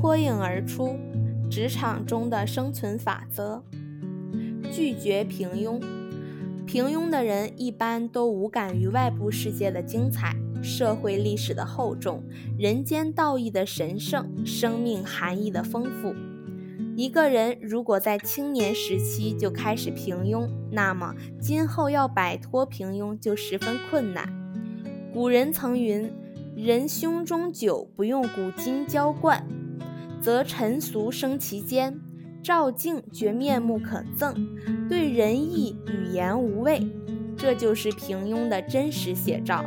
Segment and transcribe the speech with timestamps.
[0.00, 0.96] 脱颖而出。
[1.50, 3.62] 职场中的生存法则：
[4.72, 5.78] 拒绝平庸。
[6.64, 12.22] 平庸的人一般都无感于外部世界的精彩、社会历史的厚重、
[12.56, 16.14] 人间道义的神圣、生命含义的丰富。
[16.96, 24.32] 一个人如果在青年时期就开始平庸，那么今后要摆脱平庸就十分困难。
[25.12, 26.10] 古人曾云
[26.56, 29.44] ：“人胸中酒，不用古今浇灌。”
[30.20, 31.98] 则尘俗生其间，
[32.42, 34.34] 照镜觉面目可憎，
[34.88, 36.86] 对人意语言无味，
[37.36, 39.64] 这就是平庸的真实写照。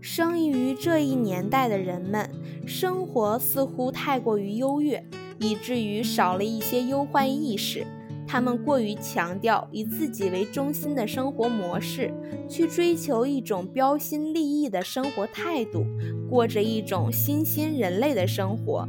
[0.00, 2.30] 生于这一年代的人们，
[2.64, 5.04] 生活似乎太过于优越，
[5.40, 7.86] 以至于少了一些忧患意识。
[8.26, 12.12] 他们过于强调以自己为中心的生活模式，
[12.48, 15.86] 去追求一种标新立异的生活态度，
[16.28, 18.88] 过着一种新兴人类的生活。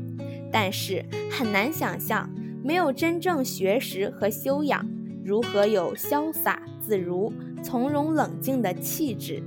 [0.52, 2.30] 但是很难想象，
[2.64, 4.86] 没有真正学识和修养，
[5.24, 9.44] 如何有潇洒自如、从容冷静的气质？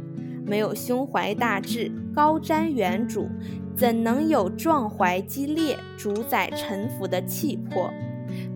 [0.47, 3.29] 没有胸怀大志、高瞻远瞩，
[3.77, 7.91] 怎能有壮怀激烈、主宰沉浮的气魄？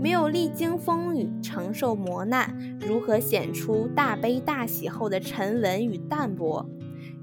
[0.00, 6.68] 没有历经风雨、承受磨难，如何显出大悲大喜后的沉稳与淡泊？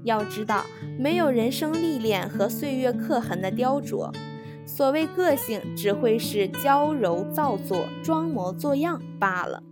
[0.04, 0.64] 要知道，
[0.98, 4.12] 没有人生历练和岁月刻痕的雕琢，
[4.66, 9.62] 所谓个性只会是娇柔造作、装模作样罢了。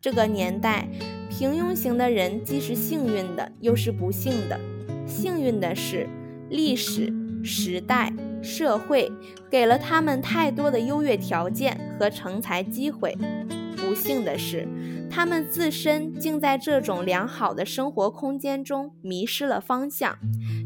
[0.00, 0.88] 这个年代，
[1.28, 4.58] 平庸型的人既是幸运的，又是不幸的。
[5.06, 6.08] 幸运的是，
[6.50, 8.12] 历史时代。
[8.40, 9.10] 社会
[9.50, 13.18] 给了他们太多的优越条件和成才机会，
[13.76, 14.66] 不幸的是，
[15.10, 20.16] 他们自身竟在这种良好的生活空间中迷失了方向。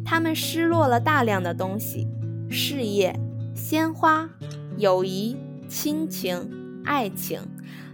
[0.05, 2.07] 他们失落了大量的东西：
[2.51, 3.19] 事业、
[3.55, 4.29] 鲜花、
[4.77, 6.51] 友谊、亲情、
[6.85, 7.41] 爱情。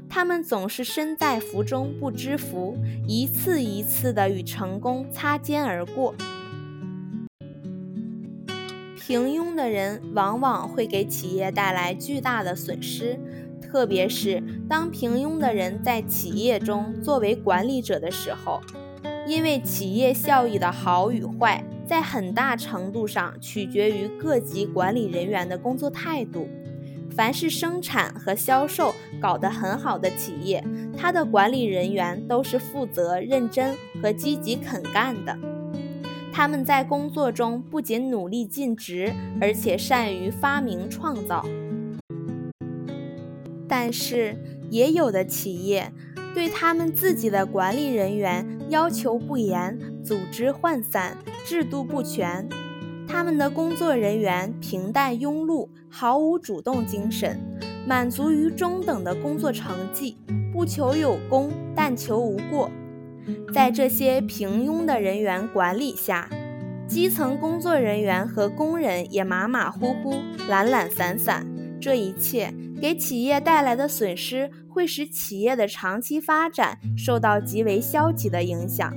[0.08, 6.12] 他们总是身在福中不知福，一次一次地与成功擦肩而过。
[9.08, 13.18] 平庸的人往往会给企业带来巨大的损失，
[13.58, 18.60] 特别是当平庸的人在企业中作为管理者的时候，
[19.26, 26.46] 因为企业效益的好与坏，在很大程度上取决于各级管理人员的工作态度。
[27.10, 30.62] 凡是生产和销售搞得很好的企业，
[30.94, 35.34] 它的管理人员都是负责、认真和积极肯干的。
[36.38, 41.44] 他们在工作中不仅努力尽职，而且善于发明创造。
[43.66, 44.36] 但是，
[44.70, 45.92] 也有的企业
[46.32, 52.48] 对他们自己的管理人员要求不严，组织涣散，制度不全。
[53.08, 57.36] 他们的工作人员平淡庸碌，毫无主动精神，
[57.84, 60.16] 满足于中等的工作成绩，
[60.52, 62.70] 不求有功，但求无过。
[63.52, 66.28] 在这些平庸的人员管理下，
[66.86, 70.14] 基层工作人员和工人也马马虎虎、
[70.48, 71.46] 懒懒散散。
[71.80, 78.92] 这一切给企业带来的损失，会使企业的长期发展受到极为消极的影响。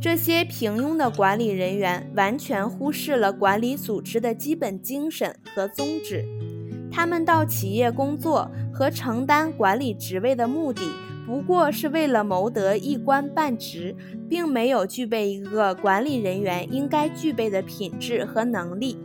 [0.00, 6.24] 这些平庸的管理人员完全忽视了管理组织的基本精神和宗旨，
[6.94, 10.82] 他们到企业工作和承担管理职位的目的。
[11.26, 13.96] 不过是为了谋得一官半职，
[14.28, 18.96] 并没有具备一个管理人员应该具备的品质和能力。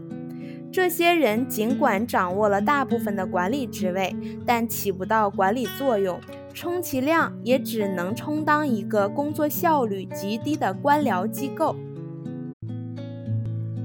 [0.72, 6.20] 这些人尽管掌握了大部分的管理职位，但起不到管理作用，
[6.54, 11.76] 充其量也只能充当一个工作效率极低的官僚机构。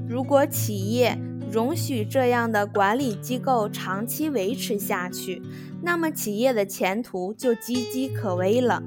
[0.07, 1.17] 如果企业
[1.55, 5.41] 容许这样的管理机构长期维持下去，
[5.81, 8.83] 那么企业的前途就岌岌可危了。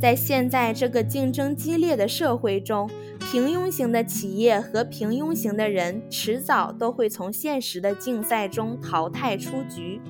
[0.00, 2.90] 在现在这个竞争激烈的社会中，
[3.30, 10.00] 平庸型的企业和平庸型的人迟早都会从现实的竞赛中淘汰出局。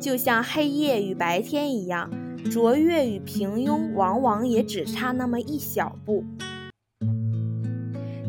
[0.00, 2.10] 就像黑夜与白天一样，
[2.50, 6.24] 卓越与平庸往往也只差那么一小步。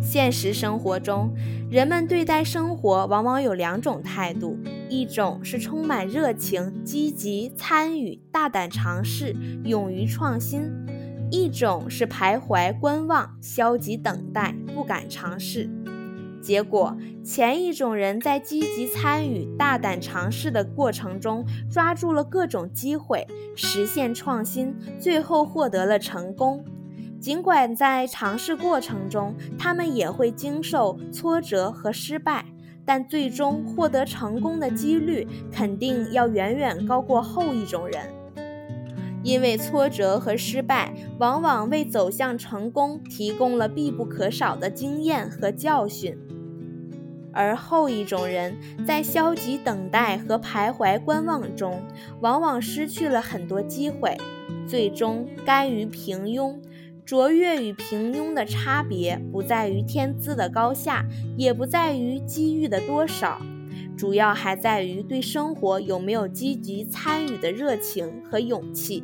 [0.09, 1.31] 现实生活中，
[1.69, 4.57] 人们对待生活往往有两种态度：
[4.89, 10.63] 一种是充满热情、积极参与、大胆尝试、勇于创新；
[11.29, 15.69] 一种是徘徊观望、消极等待、不敢尝试。
[16.41, 26.65] 结果，前一种人在积极参与、大胆尝试的过程中，抓住了各种机会，实现创新，最后获得了成功。
[27.19, 32.45] 尽管在尝试过程中，他们也会经受挫折和失败，
[32.85, 38.01] 但最终获得成功的几率肯定要远远高过后一种人。
[39.21, 46.17] 因为挫折和失败往往为走向成功提供了必不可少的经验和教训，
[47.33, 48.55] 而后一种人
[48.87, 51.81] 在消极等待和徘徊观望中，
[52.21, 54.17] 往往失去了很多机会，
[54.65, 56.55] 最终甘于平庸。
[57.09, 61.03] 卓越与平庸的差别不在于天资的高下，
[61.35, 63.41] 也不在于机遇的多少，
[63.97, 69.03] 主要还在于对生活有没有积极参与的热情和勇气。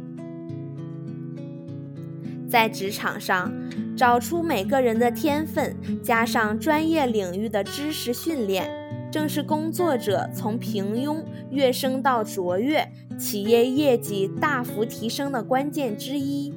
[2.48, 3.52] 在职场上，
[3.98, 8.70] 找出每个人的天分，加上专业领域的知识训练，
[9.12, 12.88] 正是工作者从平庸跃升到卓越、
[13.18, 16.54] 企业业绩大幅提升的关键之一。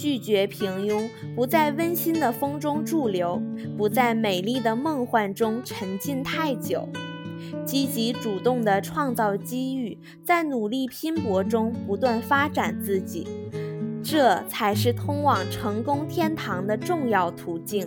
[0.00, 3.38] 拒绝平庸，不在温馨的风中驻留，
[3.76, 6.88] 不在美丽的梦幻中沉浸太久，
[7.66, 13.28] 积极主动地创造机遇，在努力拼搏中不断发展自己，
[14.02, 17.86] 这才是通往成功天堂的重要途径。